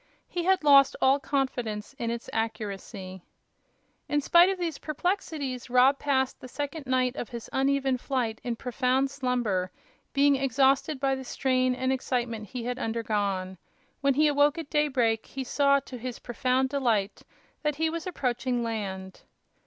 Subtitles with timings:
[0.27, 3.21] He had lost all confidence in its accuracy.
[4.09, 8.55] In spite of these perplexities Rob passed the second night of his uneven flight in
[8.55, 9.71] profound slumber,
[10.11, 13.59] being exhausted by the strain and excitement he had undergone.
[13.99, 17.21] When he awoke at daybreak, he saw, to his profound delight,
[17.61, 19.21] that he was approaching land.